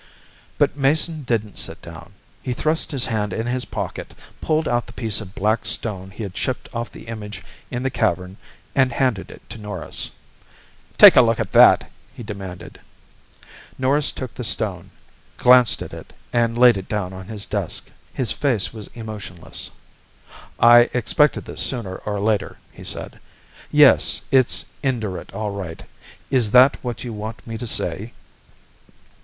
But 0.57 0.75
Mason 0.75 1.21
didn't 1.21 1.59
sit 1.59 1.79
down. 1.83 2.15
He 2.41 2.53
thrust 2.53 2.89
his 2.89 3.05
hand 3.05 3.33
in 3.33 3.45
his 3.45 3.65
pocket, 3.65 4.15
pulled 4.41 4.67
out 4.67 4.87
the 4.87 4.93
piece 4.93 5.21
of 5.21 5.35
black 5.35 5.63
stone 5.63 6.09
he 6.09 6.23
had 6.23 6.33
chipped 6.33 6.67
off 6.73 6.91
the 6.91 7.03
image 7.03 7.43
in 7.69 7.83
the 7.83 7.91
cavern 7.91 8.37
and 8.73 8.93
handed 8.93 9.29
it 9.29 9.47
to 9.51 9.59
Norris. 9.59 10.09
"Take 10.97 11.15
a 11.15 11.21
look 11.21 11.39
at 11.39 11.51
that!" 11.51 11.91
he 12.15 12.23
demanded. 12.23 12.79
Norris 13.77 14.09
took 14.09 14.33
the 14.33 14.43
stone, 14.43 14.89
glanced 15.37 15.83
at 15.83 15.93
it 15.93 16.13
and 16.33 16.57
laid 16.57 16.77
it 16.77 16.89
down 16.89 17.13
on 17.13 17.27
his 17.27 17.45
desk. 17.45 17.91
His 18.11 18.31
face 18.31 18.73
was 18.73 18.89
emotionless. 18.95 19.69
"I 20.59 20.89
expected 20.95 21.45
this 21.45 21.61
sooner 21.61 21.97
or 21.97 22.19
later," 22.19 22.57
he 22.71 22.83
said. 22.83 23.19
"Yes, 23.71 24.23
it's 24.31 24.65
Indurate 24.81 25.31
all 25.31 25.51
right. 25.51 25.83
Is 26.31 26.49
that 26.49 26.77
what 26.81 27.03
you 27.03 27.13
want 27.13 27.45
me 27.45 27.55
to 27.55 27.67
say?" 27.67 28.13